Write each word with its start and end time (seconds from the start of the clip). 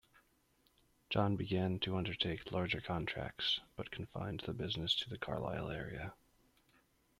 John 1.11 1.35
began 1.35 1.77
to 1.81 1.95
undertake 1.95 2.51
larger 2.51 2.81
contracts 2.81 3.59
but 3.75 3.91
confined 3.91 4.39
the 4.39 4.51
business 4.51 4.95
to 4.95 5.09
the 5.11 5.19
Carlisle 5.19 5.69
area. 5.69 6.15